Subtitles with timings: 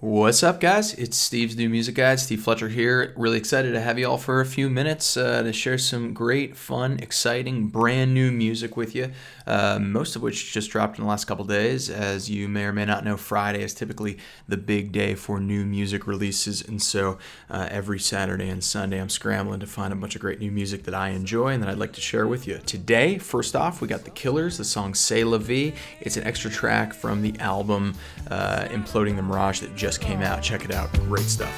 [0.00, 0.94] What's up, guys?
[0.94, 2.20] It's Steve's New Music Guide.
[2.20, 3.12] Steve Fletcher here.
[3.16, 6.56] Really excited to have you all for a few minutes uh, to share some great,
[6.56, 9.10] fun, exciting, brand new music with you.
[9.44, 11.90] Uh, most of which just dropped in the last couple days.
[11.90, 15.66] As you may or may not know, Friday is typically the big day for new
[15.66, 17.18] music releases, and so
[17.50, 20.84] uh, every Saturday and Sunday I'm scrambling to find a bunch of great new music
[20.84, 22.58] that I enjoy and that I'd like to share with you.
[22.66, 25.72] Today, first off, we got The Killers, the song "C'est La Vie.
[26.00, 27.94] It's an extra track from the album
[28.30, 30.42] uh, Imploding the Mirage that just just came out.
[30.42, 30.92] Check it out.
[31.08, 31.50] Great stuff.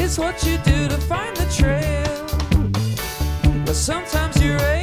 [0.00, 2.06] It's what you do to find the trail.
[3.66, 4.75] But sometimes you're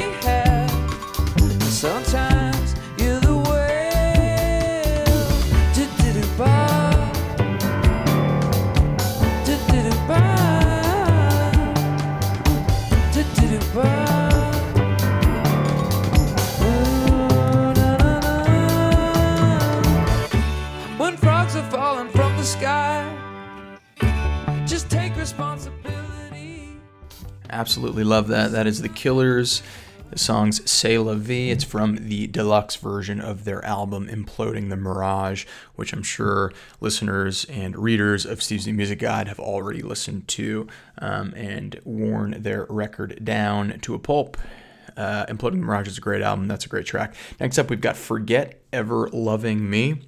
[27.64, 28.52] Absolutely love that.
[28.52, 29.64] That is The Killers.
[30.10, 31.50] The song's C'est La Vie.
[31.50, 35.46] It's from the deluxe version of their album Imploding the Mirage,
[35.78, 40.68] which I'm sure listeners and readers of Steve's New Music Guide have already listened to
[40.98, 44.36] um, and worn their record down to a pulp.
[44.98, 46.50] Uh, Imploding the Mirage is a great album.
[46.50, 47.16] That's a great track.
[47.40, 50.02] Next up, we've got Forget Ever Loving Me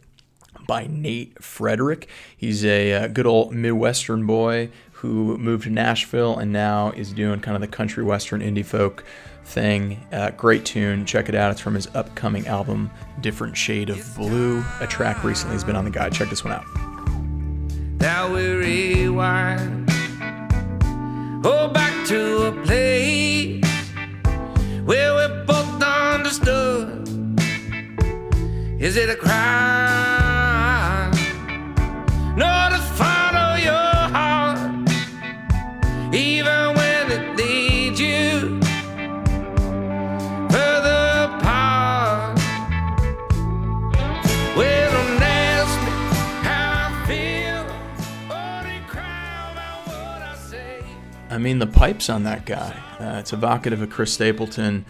[0.67, 2.09] by Nate Frederick.
[2.35, 7.39] He's a uh, good old Midwestern boy who moved to Nashville and now is doing
[7.39, 9.03] kind of the country western indie folk
[9.43, 10.05] thing.
[10.11, 11.05] Uh, great tune.
[11.05, 11.51] Check it out.
[11.51, 12.89] It's from his upcoming album,
[13.21, 14.63] Different Shade of Blue.
[14.79, 16.13] A track recently has been on the guide.
[16.13, 16.65] Check this one out.
[18.31, 19.87] We rewind.
[21.45, 23.63] Oh, back to a place
[24.83, 27.07] where we both understood.
[28.79, 29.74] Is it a crime?
[51.35, 52.81] I mean, the pipes on that guy.
[52.97, 54.85] Uh, it's evocative of Chris Stapleton.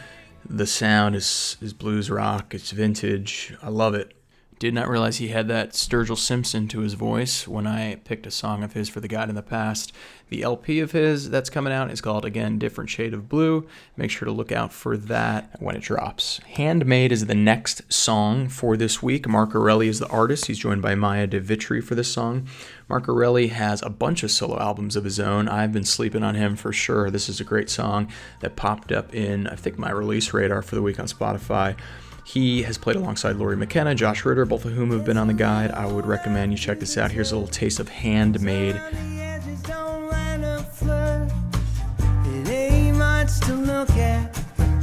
[0.48, 2.54] The sound is, is blues rock.
[2.54, 3.56] It's vintage.
[3.64, 4.16] I love it.
[4.58, 8.32] Did not realize he had that Sturgill Simpson to his voice when I picked a
[8.32, 9.92] song of his for the guide in the past.
[10.30, 13.68] The LP of his that's coming out is called, again, Different Shade of Blue.
[13.98, 16.40] Make sure to look out for that when it drops.
[16.54, 19.28] Handmade is the next song for this week.
[19.28, 20.46] Mark Erelli is the artist.
[20.46, 22.48] He's joined by Maya de Vitry for this song.
[22.88, 25.50] Mark Erelli has a bunch of solo albums of his own.
[25.50, 27.12] I've been sleeping on him for sure.
[27.12, 30.76] This is a great song that popped up in, I think, my release radar for
[30.76, 31.76] the week on Spotify.
[32.26, 35.34] He has played alongside Lori McKenna, Josh Ritter, both of whom have been on the
[35.34, 35.70] guide.
[35.72, 37.12] I would recommend you check this out.
[37.12, 38.82] Here's a little taste of Handmade.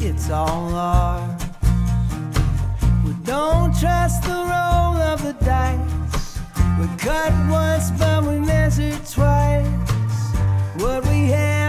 [0.05, 1.43] It's all art.
[3.05, 6.39] We don't trust the roll of the dice.
[6.79, 9.67] We cut once, but we measure twice.
[10.77, 11.62] What we have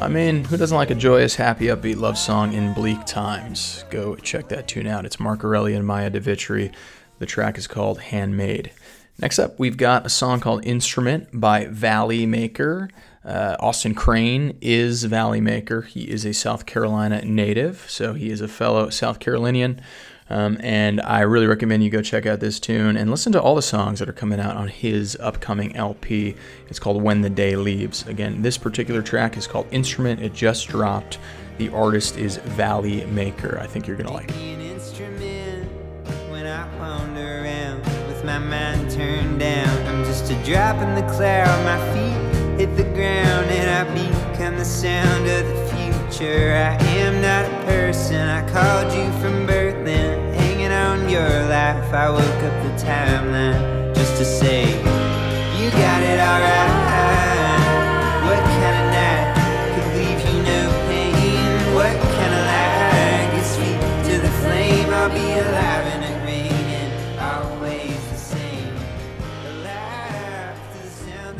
[0.00, 3.84] I mean, who doesn't like a joyous, happy, upbeat love song in bleak times?
[3.90, 5.04] Go check that tune out.
[5.04, 6.70] It's Mark Erelli and Maya de Vitry.
[7.18, 8.70] The track is called Handmade.
[9.18, 12.88] Next up, we've got a song called Instrument by Valley Maker.
[13.24, 15.82] Uh, Austin Crane is Valley Maker.
[15.82, 19.80] He is a South Carolina native, so he is a fellow South Carolinian.
[20.30, 23.54] Um, and I really recommend you go check out this tune and listen to all
[23.54, 26.34] the songs that are coming out on his upcoming LP.
[26.68, 28.06] It's called When the Day Leaves.
[28.06, 30.20] Again, this particular track is called Instrument.
[30.20, 31.18] It just dropped.
[31.56, 33.58] The artist is Valley Maker.
[33.60, 34.36] I think you're going to like it.
[46.20, 49.57] I am not a person, I called you from birth,
[51.18, 51.92] your life.
[51.92, 54.97] I woke up the timeline just to say,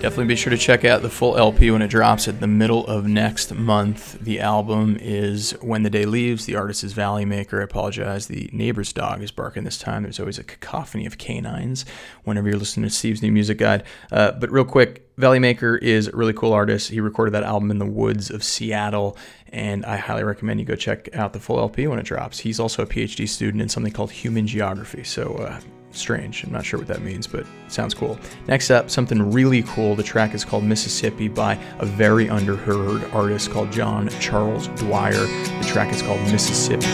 [0.09, 2.87] Definitely be sure to check out the full LP when it drops at the middle
[2.87, 4.19] of next month.
[4.19, 6.47] The album is When the Day Leaves.
[6.47, 7.61] The artist is Valley Maker.
[7.61, 8.27] I apologize.
[8.27, 10.05] The neighbor's dog is barking this time.
[10.05, 11.85] There's always a cacophony of canines
[12.25, 13.83] whenever you're listening to Steve's new music guide.
[14.11, 16.89] Uh, but real quick, Valley Maker is a really cool artist.
[16.89, 19.15] He recorded that album in the woods of Seattle,
[19.49, 22.39] and I highly recommend you go check out the full LP when it drops.
[22.39, 25.05] He's also a PhD student in something called human geography.
[25.05, 25.61] So, uh,
[25.93, 26.45] strange.
[26.45, 28.19] I'm not sure what that means, but sounds cool.
[28.47, 29.95] Next up, something really cool.
[29.95, 35.13] The track is called Mississippi by a very underheard artist called John Charles Dwyer.
[35.13, 36.87] The track is called Mississippi.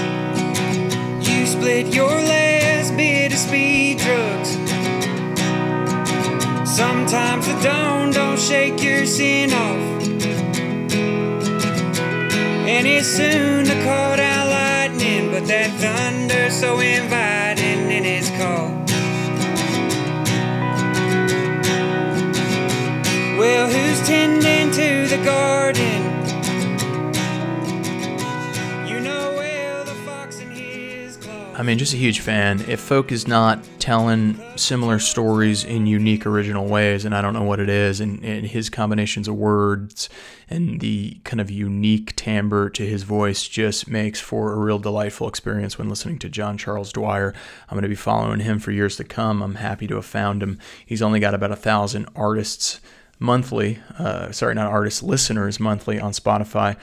[1.30, 4.50] You split your last bit of speed drugs.
[6.70, 9.94] Sometimes the dawn don't shake your sin off.
[12.66, 18.83] And it's soon to call down lightning, but that thunder so inviting in its call.
[25.16, 26.02] The garden?
[28.88, 29.30] You know.
[31.56, 32.64] I mean, just a huge fan.
[32.68, 37.44] If folk is not telling similar stories in unique, original ways, and I don't know
[37.44, 40.08] what it is, and, and his combinations of words
[40.50, 45.28] and the kind of unique timbre to his voice just makes for a real delightful
[45.28, 47.32] experience when listening to John Charles Dwyer.
[47.68, 49.40] I'm going to be following him for years to come.
[49.40, 50.58] I'm happy to have found him.
[50.84, 52.80] He's only got about a thousand artists
[53.24, 56.76] monthly, uh, sorry, not artists, listeners monthly on Spotify.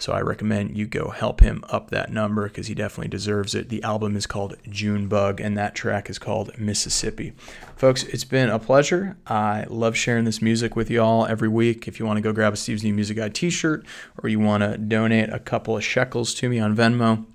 [0.00, 3.68] So I recommend you go help him up that number because he definitely deserves it.
[3.68, 7.32] The album is called Junebug and that track is called Mississippi.
[7.76, 9.16] Folks, it's been a pleasure.
[9.26, 11.88] I love sharing this music with y'all every week.
[11.88, 13.84] If you want to go grab a Steve's New Music Guide t shirt
[14.22, 17.26] or you want to donate a couple of shekels to me on Venmo,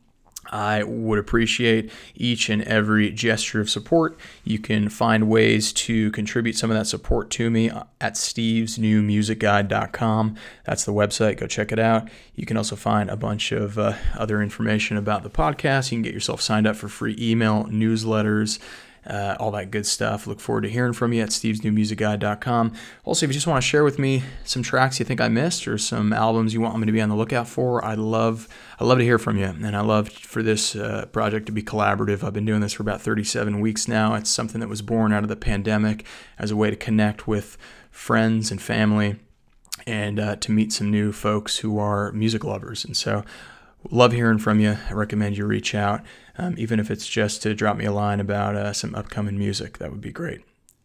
[0.51, 4.19] I would appreciate each and every gesture of support.
[4.43, 10.35] You can find ways to contribute some of that support to me at stevesnewmusicguide.com.
[10.65, 11.37] That's the website.
[11.37, 12.07] Go check it out.
[12.35, 15.91] You can also find a bunch of uh, other information about the podcast.
[15.91, 18.59] You can get yourself signed up for free email newsletters
[19.05, 20.27] uh, all that good stuff.
[20.27, 22.73] Look forward to hearing from you at stevesnewmusicguide.com.
[23.03, 25.67] Also, if you just want to share with me some tracks you think I missed
[25.67, 28.47] or some albums you want me to be on the lookout for, I love
[28.79, 31.61] I love to hear from you, and I love for this uh, project to be
[31.61, 32.23] collaborative.
[32.23, 34.15] I've been doing this for about 37 weeks now.
[34.15, 36.05] It's something that was born out of the pandemic
[36.39, 37.57] as a way to connect with
[37.91, 39.17] friends and family
[39.85, 42.85] and uh, to meet some new folks who are music lovers.
[42.85, 43.23] And so,
[43.91, 44.77] love hearing from you.
[44.89, 46.01] I recommend you reach out,
[46.37, 49.77] um, even if it's just to drop me a line about uh, some upcoming music.
[49.77, 50.41] That would be great.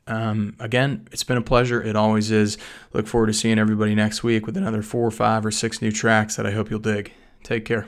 [0.06, 1.82] Um, again, it's been a pleasure.
[1.82, 2.56] It always is.
[2.92, 6.36] Look forward to seeing everybody next week with another four, five, or six new tracks
[6.36, 7.12] that I hope you'll dig.
[7.42, 7.86] Take care.